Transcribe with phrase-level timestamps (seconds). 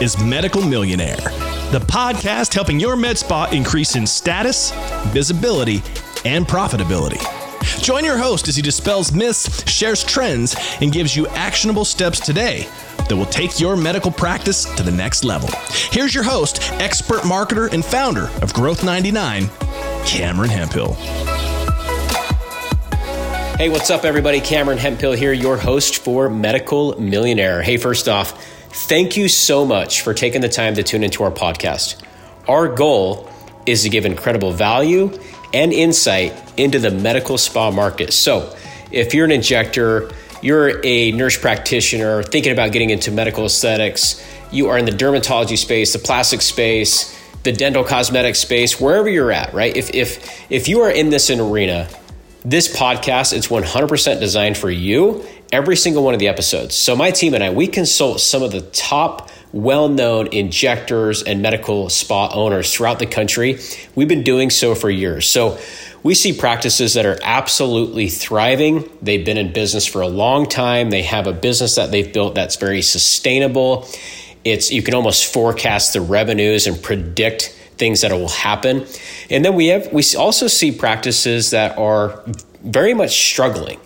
[0.00, 1.16] is Medical Millionaire,
[1.72, 4.72] the podcast helping your med spa increase in status,
[5.08, 5.82] visibility,
[6.24, 7.20] and profitability.
[7.82, 12.66] Join your host as he dispels myths, shares trends, and gives you actionable steps today
[13.10, 15.50] that will take your medical practice to the next level.
[15.90, 19.50] Here's your host, expert marketer and founder of Growth 99,
[20.06, 20.94] Cameron Hemphill.
[23.58, 24.40] Hey, what's up, everybody?
[24.40, 27.60] Cameron Hemphill here, your host for Medical Millionaire.
[27.60, 28.32] Hey, first off,
[28.72, 32.02] thank you so much for taking the time to tune into our podcast.
[32.48, 33.30] Our goal
[33.66, 35.18] is to give incredible value
[35.52, 38.12] and insight into the medical spa market.
[38.12, 38.54] So,
[38.90, 40.10] if you're an injector,
[40.42, 45.56] you're a nurse practitioner thinking about getting into medical aesthetics, you are in the dermatology
[45.56, 49.76] space, the plastic space, the dental cosmetic space, wherever you're at, right?
[49.76, 51.88] If if if you are in this arena,
[52.44, 55.24] this podcast it's 100% designed for you.
[55.52, 56.76] Every single one of the episodes.
[56.76, 61.88] So my team and I we consult some of the top well-known injectors and medical
[61.88, 63.58] spa owners throughout the country.
[63.96, 65.28] We've been doing so for years.
[65.28, 65.58] So
[66.04, 68.88] we see practices that are absolutely thriving.
[69.02, 70.90] They've been in business for a long time.
[70.90, 73.88] They have a business that they've built that's very sustainable.
[74.44, 78.86] It's you can almost forecast the revenues and predict things that will happen.
[79.30, 82.22] And then we have we also see practices that are
[82.62, 83.80] very much struggling.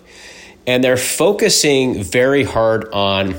[0.67, 3.35] And they're focusing very hard on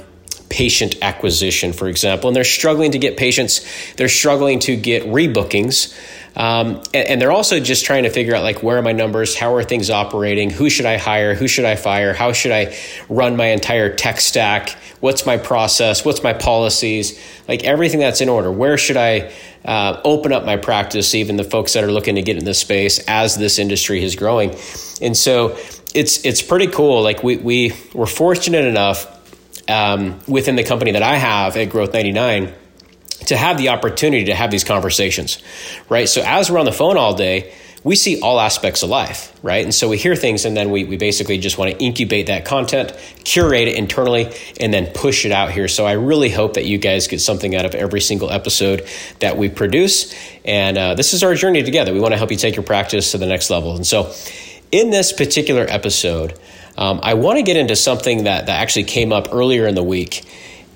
[0.49, 5.95] patient acquisition, for example, and they're struggling to get patients, they're struggling to get rebookings.
[6.37, 9.35] Um, and, and, they're also just trying to figure out like where are my numbers?
[9.35, 10.51] How are things operating?
[10.51, 11.35] Who should i hire?
[11.35, 12.13] Who should i fire?
[12.13, 12.77] How should i
[13.09, 14.77] run my entire tech stack?
[15.01, 16.05] What's my process?
[16.05, 17.19] What's my policies?
[17.49, 18.53] Like everything that's in order.
[18.53, 19.33] Where should i
[19.65, 22.59] uh, open up my practice even the folks that are looking to get in this
[22.59, 24.55] space as this industry is growing?
[25.01, 25.57] And so
[25.97, 29.12] it's it's pretty cool like we, we we're fortunate enough
[29.69, 32.52] um, within the company that i have at growth 99
[33.27, 35.42] to have the opportunity to have these conversations,
[35.89, 36.08] right?
[36.08, 37.52] So as we're on the phone all day,
[37.83, 39.62] we see all aspects of life, right?
[39.62, 42.45] And so we hear things and then we, we basically just want to incubate that
[42.45, 42.92] content,
[43.23, 45.68] curate it internally, and then push it out here.
[45.68, 48.89] So I really hope that you guys get something out of every single episode
[49.20, 50.12] that we produce.
[50.45, 51.92] And uh, this is our journey together.
[51.92, 53.77] We want to help you take your practice to the next level.
[53.77, 54.12] And so
[54.73, 56.39] in this particular episode,
[56.77, 59.83] um, I want to get into something that, that actually came up earlier in the
[59.83, 60.25] week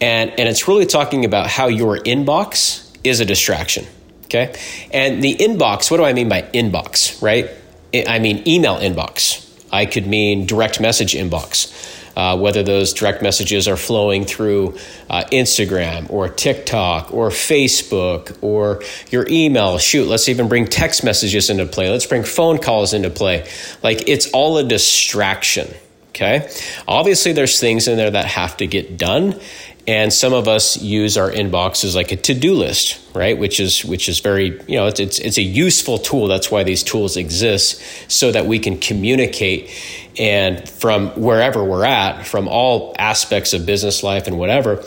[0.00, 3.86] and and it's really talking about how your inbox is a distraction
[4.24, 4.54] okay?
[4.92, 7.50] And the inbox what do i mean by inbox right?
[7.94, 9.46] I mean email inbox.
[9.72, 14.76] I could mean direct message inbox uh, whether those direct messages are flowing through
[15.08, 19.78] uh, Instagram or TikTok or Facebook or your email.
[19.78, 21.90] Shoot, let's even bring text messages into play.
[21.90, 23.48] Let's bring phone calls into play.
[23.82, 25.68] Like it's all a distraction.
[26.10, 26.50] Okay.
[26.88, 29.40] Obviously, there's things in there that have to get done.
[29.86, 33.36] And some of us use our inbox as like a to-do list, right?
[33.36, 36.28] Which is which is very, you know, it's, it's it's a useful tool.
[36.28, 39.70] That's why these tools exist, so that we can communicate
[40.18, 44.84] and from wherever we're at, from all aspects of business life and whatever.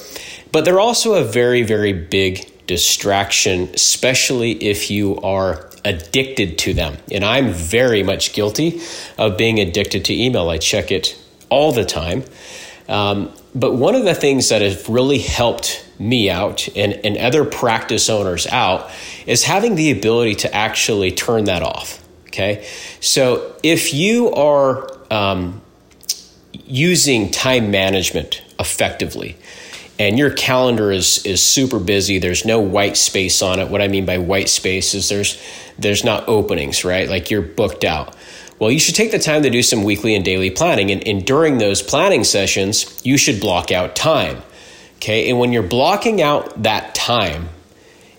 [0.52, 6.98] But they're also a very, very big distraction, especially if you are addicted to them.
[7.12, 8.80] And I'm very much guilty
[9.18, 10.50] of being addicted to email.
[10.50, 12.24] I check it all the time.
[12.88, 17.46] Um, but one of the things that has really helped me out and, and other
[17.46, 18.90] practice owners out
[19.26, 22.04] is having the ability to actually turn that off.
[22.28, 22.68] Okay.
[23.00, 25.62] So if you are um,
[26.66, 29.38] using time management effectively,
[30.00, 33.88] and your calendar is is super busy there's no white space on it what i
[33.88, 35.42] mean by white space is there's
[35.78, 38.16] there's not openings right like you're booked out
[38.60, 40.92] well, you should take the time to do some weekly and daily planning.
[40.92, 44.42] And, and during those planning sessions, you should block out time.
[44.98, 45.30] Okay.
[45.30, 47.50] And when you're blocking out that time,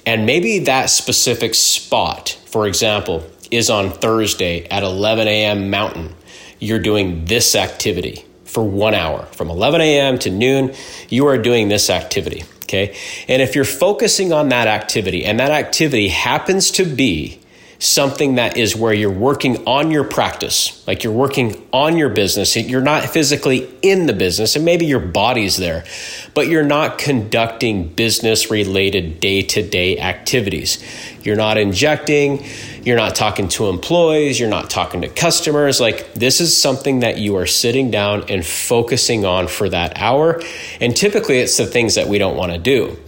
[0.07, 5.71] and maybe that specific spot, for example, is on Thursday at 11 a.m.
[5.71, 6.15] Mountain,
[6.59, 10.19] you're doing this activity for one hour from 11 a.m.
[10.21, 10.73] to noon,
[11.09, 12.45] you are doing this activity.
[12.63, 12.97] Okay.
[13.29, 17.41] And if you're focusing on that activity and that activity happens to be
[17.85, 22.57] something that is where you're working on your practice, like you're working on your business.
[22.57, 25.85] You're not physically in the business, and maybe your body's there,
[26.33, 30.83] but you're not conducting business related day to day activities.
[31.23, 32.45] You're not injecting,
[32.85, 35.79] you're not talking to employees, you're not talking to customers.
[35.79, 40.43] Like, this is something that you are sitting down and focusing on for that hour.
[40.81, 42.99] And typically, it's the things that we don't want to do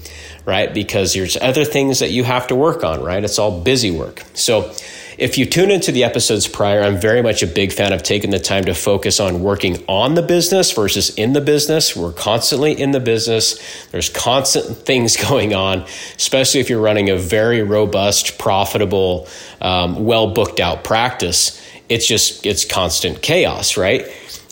[0.47, 0.73] right?
[0.73, 3.23] Because there's other things that you have to work on, right?
[3.23, 4.23] It's all busy work.
[4.35, 4.73] So
[5.19, 8.29] If you tune into the episodes prior, I'm very much a big fan of taking
[8.31, 11.97] the time to focus on working on the business versus in the business.
[11.97, 13.59] We're constantly in the business.
[13.93, 19.27] There's constant things going on, especially if you're running a very robust, profitable,
[19.63, 21.63] um, well booked out practice.
[21.89, 24.05] It's just, it's constant chaos, right?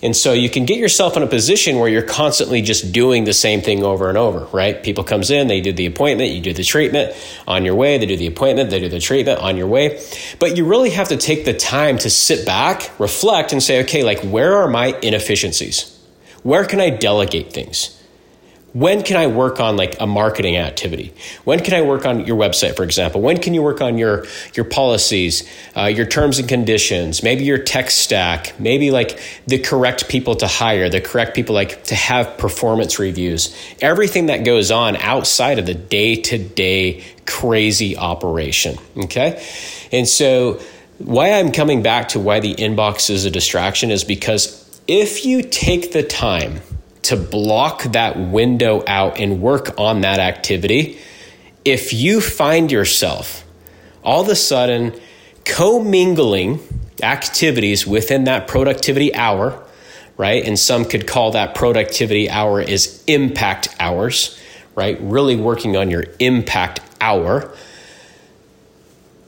[0.04, 3.32] And so you can get yourself in a position where you're constantly just doing the
[3.32, 4.82] same thing over and over, right?
[4.82, 7.16] People comes in, they do the appointment, you do the treatment
[7.48, 9.98] on your way, they do the appointment, they do the treatment on your way.
[10.38, 14.04] But you really have to take the time to sit back, reflect and say, okay,
[14.04, 15.98] like where are my inefficiencies?
[16.42, 17.98] Where can I delegate things?
[18.74, 21.14] When can I work on like a marketing activity?
[21.44, 23.20] When can I work on your website, for example?
[23.20, 27.58] When can you work on your your policies, uh, your terms and conditions, maybe your
[27.58, 32.36] tech stack, maybe like the correct people to hire, the correct people like to have
[32.36, 38.76] performance reviews, everything that goes on outside of the day to day crazy operation.
[39.04, 39.40] Okay,
[39.92, 40.60] and so
[40.98, 45.42] why I'm coming back to why the inbox is a distraction is because if you
[45.42, 46.60] take the time
[47.04, 50.98] to block that window out and work on that activity,
[51.64, 53.44] if you find yourself
[54.02, 54.98] all of a sudden
[55.44, 56.60] commingling
[57.02, 59.62] activities within that productivity hour,
[60.16, 60.44] right?
[60.44, 64.38] And some could call that productivity hour is impact hours,
[64.74, 64.98] right?
[65.00, 67.54] Really working on your impact hour.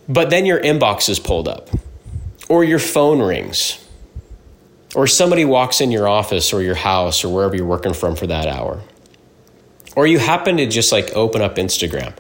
[0.09, 1.69] But then your inbox is pulled up
[2.49, 3.86] or your phone rings
[4.97, 8.27] or somebody walks in your office or your house or wherever you're working from for
[8.27, 8.81] that hour.
[9.95, 12.15] Or you happen to just like open up Instagram.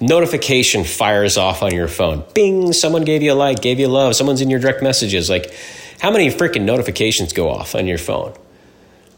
[0.00, 2.24] Notification fires off on your phone.
[2.34, 5.28] Bing, someone gave you a like, gave you love, someone's in your direct messages.
[5.28, 5.54] Like,
[6.00, 8.34] how many freaking notifications go off on your phone?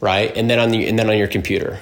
[0.00, 0.36] Right?
[0.36, 1.78] And then on the and then on your computer.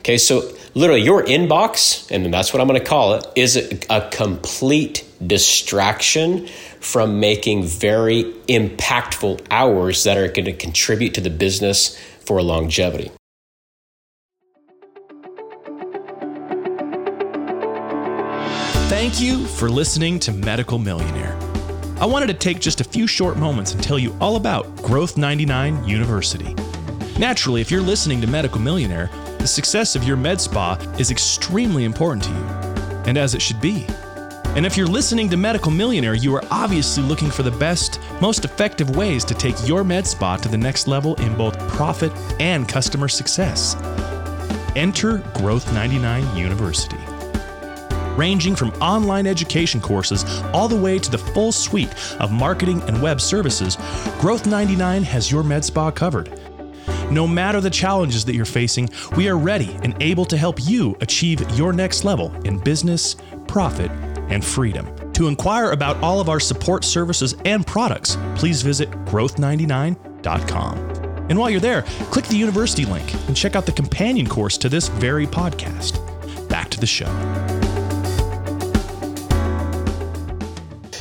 [0.00, 3.78] Okay, so literally your inbox, and that's what I'm going to call it, is a,
[3.88, 6.46] a complete distraction
[6.80, 13.10] from making very impactful hours that are going to contribute to the business for longevity.
[18.88, 21.36] Thank you for listening to Medical Millionaire.
[22.00, 25.16] I wanted to take just a few short moments and tell you all about Growth
[25.16, 26.54] 99 University.
[27.18, 31.84] Naturally, if you're listening to Medical Millionaire, the success of your med spa is extremely
[31.84, 32.44] important to you,
[33.06, 33.86] and as it should be.
[34.56, 38.44] And if you're listening to Medical Millionaire, you are obviously looking for the best, most
[38.44, 42.68] effective ways to take your med spa to the next level in both profit and
[42.68, 43.76] customer success.
[44.74, 46.98] Enter Growth 99 University.
[48.16, 53.00] Ranging from online education courses all the way to the full suite of marketing and
[53.00, 53.76] web services,
[54.18, 56.40] Growth 99 has your med spa covered.
[57.12, 60.96] No matter the challenges that you're facing, we are ready and able to help you
[61.00, 63.14] achieve your next level in business,
[63.46, 63.90] profit,
[64.30, 64.88] and freedom.
[65.12, 70.78] To inquire about all of our support services and products, please visit growth99.com.
[71.28, 74.68] And while you're there, click the university link and check out the companion course to
[74.68, 75.98] this very podcast.
[76.48, 77.06] Back to the show.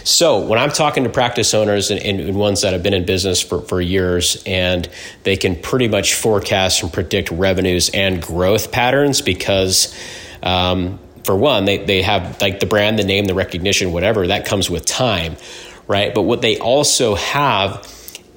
[0.04, 3.42] So, when I'm talking to practice owners and, and, ones that have been in business
[3.42, 4.90] for, for years and
[5.24, 9.96] they can pretty much forecast and predict revenues and growth patterns because
[10.44, 11.00] um,
[11.30, 14.68] for one, they, they have like the brand, the name, the recognition, whatever, that comes
[14.68, 15.38] with time,
[15.88, 16.12] right?
[16.12, 17.88] But what they also have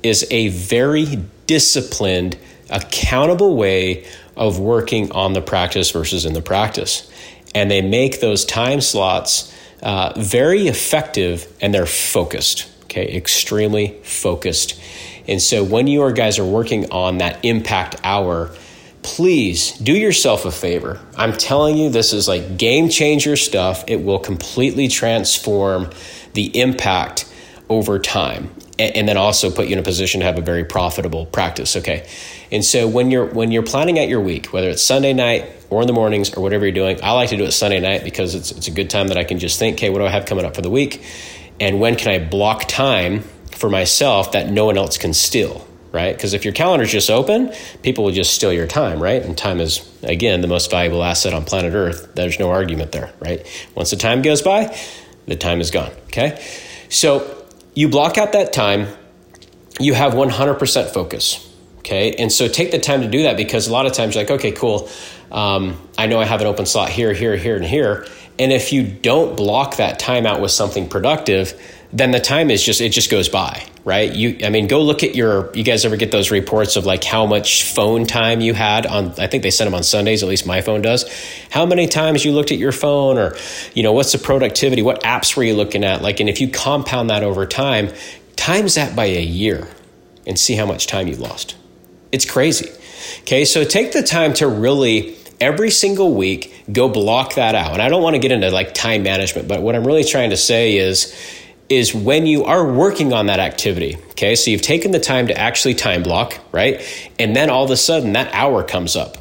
[0.03, 2.37] is a very disciplined,
[2.69, 4.05] accountable way
[4.37, 7.11] of working on the practice versus in the practice.
[7.55, 13.17] And they make those time slots uh, very effective and they're focused, okay?
[13.17, 14.79] Extremely focused.
[15.27, 18.51] And so when you guys are working on that impact hour,
[19.03, 21.01] please do yourself a favor.
[21.17, 23.85] I'm telling you, this is like game changer stuff.
[23.87, 25.91] It will completely transform
[26.35, 27.29] the impact
[27.69, 31.27] over time and then also put you in a position to have a very profitable
[31.27, 32.07] practice okay
[32.51, 35.81] and so when you're when you're planning out your week whether it's sunday night or
[35.83, 38.35] in the mornings or whatever you're doing i like to do it sunday night because
[38.35, 40.27] it's, it's a good time that i can just think okay what do i have
[40.27, 41.03] coming up for the week
[41.61, 46.17] and when can i block time for myself that no one else can steal right?
[46.17, 49.23] Because if your calendar's just open, people will just steal your time, right?
[49.23, 52.15] And time is, again, the most valuable asset on planet Earth.
[52.15, 53.47] There's no argument there, right?
[53.75, 54.77] Once the time goes by,
[55.27, 56.43] the time is gone, okay?
[56.89, 58.89] So you block out that time,
[59.79, 62.13] you have 100% focus, okay?
[62.13, 64.31] And so take the time to do that because a lot of times you're like,
[64.31, 64.89] okay, cool.
[65.31, 68.07] Um, I know I have an open slot here, here, here, and here.
[68.39, 71.61] And if you don't block that time out with something productive,
[71.93, 74.13] then the time is just it just goes by right?
[74.13, 77.03] You i mean go look at your you guys ever get those reports of like
[77.03, 80.29] how much phone time you had on i think they send them on sundays at
[80.29, 81.05] least my phone does.
[81.51, 83.37] How many times you looked at your phone or
[83.75, 86.03] you know what's the productivity what apps were you looking at?
[86.03, 87.91] Like and if you compound that over time
[88.37, 89.69] times that by a year
[90.27, 91.57] and see how much time you lost.
[92.13, 92.71] It's crazy.
[93.23, 97.73] Okay so take the time to really every single week go block that out.
[97.73, 100.31] And i don't want to get into like time management but what i'm really trying
[100.31, 101.13] to say is
[101.69, 103.97] is when you are working on that activity.
[104.11, 106.83] Okay, so you've taken the time to actually time block, right?
[107.19, 109.17] And then all of a sudden that hour comes up,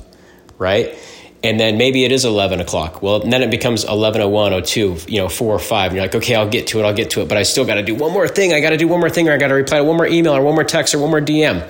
[0.58, 0.98] right?
[1.44, 3.02] And then maybe it is 11 o'clock.
[3.02, 5.86] Well, then it becomes 11.01, 02, you know, 4 or 5.
[5.88, 7.28] And you're like, okay, I'll get to it, I'll get to it.
[7.28, 8.54] But I still got to do one more thing.
[8.54, 10.06] I got to do one more thing, or I got to reply to one more
[10.06, 11.68] email, or one more text, or one more DM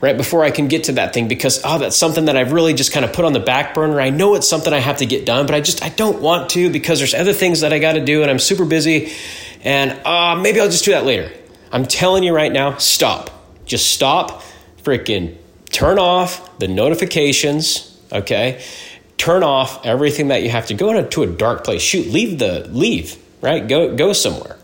[0.00, 2.74] right before I can get to that thing because oh that's something that I've really
[2.74, 4.00] just kind of put on the back burner.
[4.00, 6.50] I know it's something I have to get done, but I just I don't want
[6.50, 9.12] to because there's other things that I got to do and I'm super busy
[9.62, 11.32] and uh, maybe I'll just do that later.
[11.72, 13.30] I'm telling you right now, stop.
[13.64, 14.42] Just stop,
[14.82, 15.36] freaking
[15.70, 18.62] turn off the notifications, okay?
[19.16, 21.82] Turn off everything that you have to go into a dark place.
[21.82, 23.66] Shoot, leave the leave, right?
[23.66, 24.56] Go go somewhere.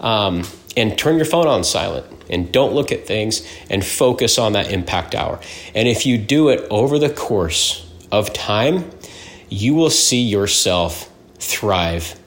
[0.00, 0.44] Um,
[0.76, 4.70] and turn your phone on silent and don't look at things and focus on that
[4.70, 5.40] impact hour.
[5.74, 8.90] And if you do it over the course of time,
[9.48, 12.18] you will see yourself thrive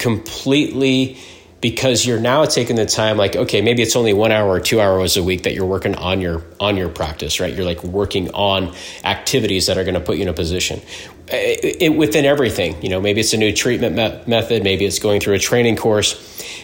[0.00, 1.16] completely
[1.60, 4.80] because you're now taking the time like okay maybe it's only one hour or two
[4.80, 7.54] hours a week that you're working on your on your practice right?
[7.54, 10.80] You're like working on activities that are going to put you in a position.
[11.28, 14.98] It, it, within everything you know maybe it's a new treatment me- method maybe it's
[14.98, 16.16] going through a training course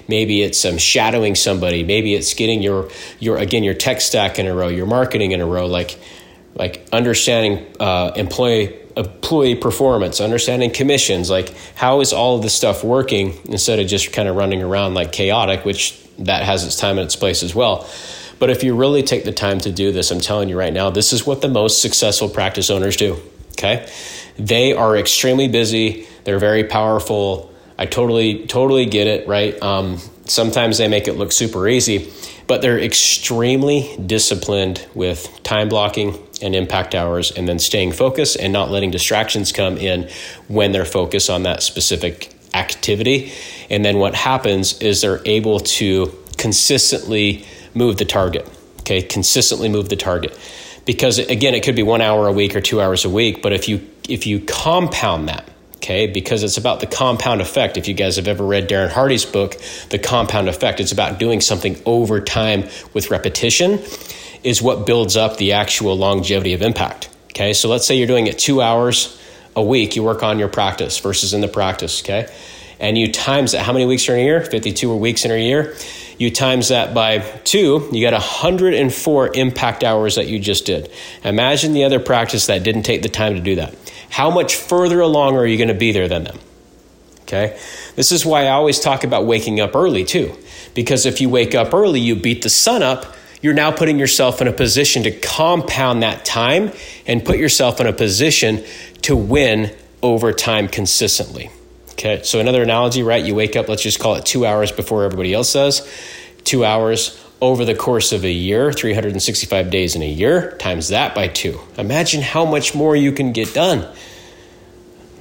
[0.08, 2.90] maybe it's um, shadowing somebody maybe it's getting your
[3.20, 5.96] your again your tech stack in a row your marketing in a row like
[6.56, 12.82] like understanding uh, employee employee performance, understanding commissions, like how is all of this stuff
[12.82, 16.98] working instead of just kind of running around like chaotic, which that has its time
[16.98, 17.88] and its place as well.
[18.38, 20.90] But if you really take the time to do this, I'm telling you right now,
[20.90, 23.18] this is what the most successful practice owners do.
[23.52, 23.90] Okay.
[24.38, 27.52] They are extremely busy, they're very powerful.
[27.78, 29.60] I totally, totally get it, right?
[29.62, 32.10] Um, sometimes they make it look super easy,
[32.46, 38.52] but they're extremely disciplined with time blocking and impact hours and then staying focused and
[38.52, 40.08] not letting distractions come in
[40.48, 43.32] when they're focused on that specific activity.
[43.70, 48.48] And then what happens is they're able to consistently move the target.
[48.80, 50.38] Okay, consistently move the target.
[50.84, 53.52] Because again, it could be one hour a week or two hours a week, but
[53.52, 55.48] if you if you compound that,
[55.86, 57.76] okay, because it's about the compound effect.
[57.76, 59.56] If you guys have ever read Darren Hardy's book,
[59.90, 63.78] The Compound Effect, it's about doing something over time with repetition
[64.42, 67.08] is what builds up the actual longevity of impact.
[67.30, 69.16] Okay, so let's say you're doing it two hours
[69.54, 72.28] a week, you work on your practice versus in the practice, okay?
[72.80, 74.40] And you times that, how many weeks are in a year?
[74.44, 75.76] 52 weeks in a year.
[76.18, 80.90] You times that by two, you got 104 impact hours that you just did.
[81.22, 83.74] Imagine the other practice that didn't take the time to do that.
[84.10, 86.38] How much further along are you going to be there than them?
[87.22, 87.58] Okay?
[87.96, 90.34] This is why I always talk about waking up early too.
[90.74, 94.40] Because if you wake up early, you beat the sun up you're now putting yourself
[94.40, 96.72] in a position to compound that time
[97.06, 98.64] and put yourself in a position
[99.02, 101.50] to win over time consistently.
[101.92, 103.24] Okay, so another analogy, right?
[103.24, 105.88] You wake up, let's just call it two hours before everybody else does,
[106.44, 111.14] two hours over the course of a year, 365 days in a year, times that
[111.14, 111.60] by two.
[111.76, 113.86] Imagine how much more you can get done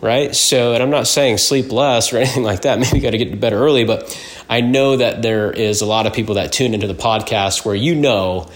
[0.06, 0.36] right?
[0.36, 2.78] So, and I'm not saying sleep less or anything like that.
[2.80, 4.16] Maybe you got to get to bed early, but
[4.48, 7.76] I know that there is a lot of people that tune into the podcast where
[7.76, 8.50] you know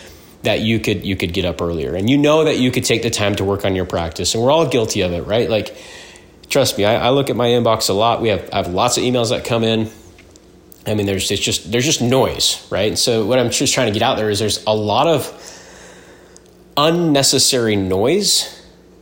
[0.44, 3.02] that you could you could get up earlier and you know that you could take
[3.02, 5.76] the time to work on your practice and we're all guilty of it right like
[6.48, 8.96] trust me i, I look at my inbox a lot we have I have lots
[8.96, 9.92] of emails that come in
[10.86, 13.94] i mean there's it's just there's just noise right so what i'm just trying to
[13.98, 15.28] get out there is there's a lot of
[16.78, 18.60] unnecessary noise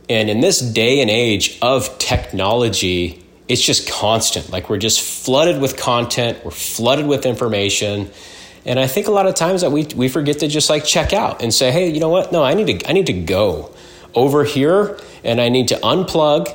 [0.08, 4.50] and in this day and age of technology, it's just constant.
[4.50, 8.10] Like we're just flooded with content, we're flooded with information.
[8.64, 11.12] And I think a lot of times that we, we forget to just like check
[11.12, 12.32] out and say, hey, you know what?
[12.32, 13.74] No, I need to I need to go
[14.14, 16.54] over here and I need to unplug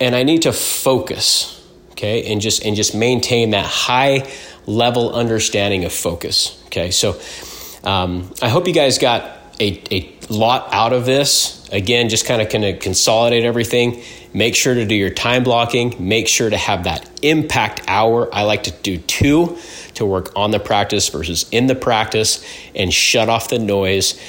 [0.00, 1.50] and I need to focus.
[1.92, 4.28] Okay, and just and just maintain that high
[4.66, 6.62] level understanding of focus.
[6.66, 7.20] Okay, so
[7.84, 12.40] um, I hope you guys got a, a lot out of this Again, just kind
[12.40, 14.00] of kind of consolidate everything.
[14.32, 15.96] Make sure to do your time blocking.
[15.98, 18.32] Make sure to have that impact hour.
[18.32, 19.58] I like to do two
[19.94, 24.20] to work on the practice versus in the practice and shut off the noise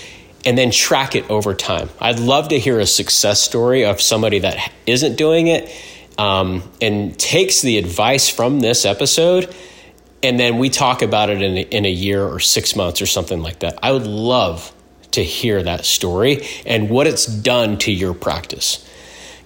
[0.43, 1.89] and then track it over time.
[1.99, 5.71] I'd love to hear a success story of somebody that isn't doing it
[6.17, 9.53] um, and takes the advice from this episode
[10.25, 13.05] and then we talk about it in a, in a year or six months or
[13.05, 13.77] something like that.
[13.83, 14.73] I would love
[15.11, 18.81] to hear that story and what it's done to your practice.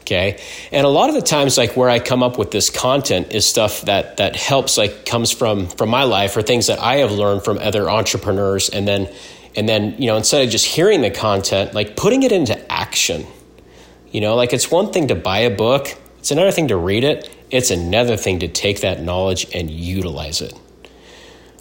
[0.01, 0.41] Okay.
[0.71, 3.45] And a lot of the times, like where I come up with this content is
[3.45, 7.11] stuff that that helps, like comes from from my life or things that I have
[7.11, 9.07] learned from other entrepreneurs, and then
[9.55, 13.27] and then you know instead of just hearing the content, like putting it into action.
[14.11, 17.03] You know, like it's one thing to buy a book, it's another thing to read
[17.03, 20.59] it, it's another thing to take that knowledge and utilize it.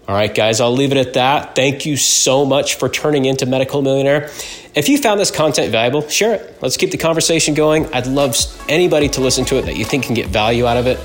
[0.09, 1.55] All right, guys, I'll leave it at that.
[1.55, 4.31] Thank you so much for turning into Medical Millionaire.
[4.75, 6.59] If you found this content valuable, share it.
[6.63, 7.93] Let's keep the conversation going.
[7.93, 8.35] I'd love
[8.71, 10.99] anybody to listen to it that you think can get value out of it.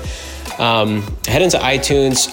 [0.58, 2.32] Um, head into iTunes.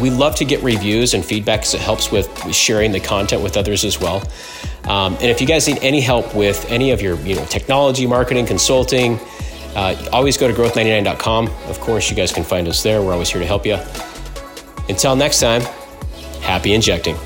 [0.00, 3.56] we love to get reviews and feedback because it helps with sharing the content with
[3.56, 4.22] others as well.
[4.84, 8.06] Um, and if you guys need any help with any of your you know technology,
[8.06, 9.18] marketing, consulting,
[9.74, 11.48] uh, always go to growth99.com.
[11.66, 13.02] Of course, you guys can find us there.
[13.02, 13.78] We're always here to help you.
[14.88, 15.62] Until next time,
[16.40, 17.16] happy injecting.